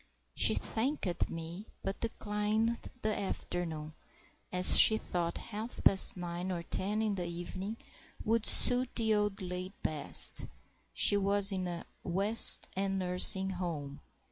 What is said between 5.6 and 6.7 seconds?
past nine or